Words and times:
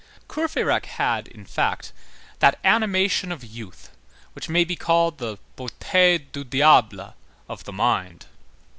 Courfeyrac 0.27 0.87
had, 0.87 1.27
in 1.27 1.45
fact, 1.45 1.93
that 2.39 2.57
animation 2.63 3.31
of 3.31 3.43
youth 3.43 3.91
which 4.33 4.49
may 4.49 4.63
be 4.63 4.75
called 4.75 5.19
the 5.19 5.37
beauté 5.55 6.25
du 6.31 6.43
diable 6.43 7.13
of 7.47 7.65
the 7.65 7.71
mind. 7.73 8.25